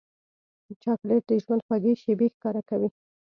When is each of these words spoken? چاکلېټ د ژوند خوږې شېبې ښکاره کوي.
چاکلېټ 0.83 1.23
د 1.29 1.31
ژوند 1.43 1.61
خوږې 1.65 1.93
شېبې 2.01 2.27
ښکاره 2.33 2.61
کوي. 2.69 2.89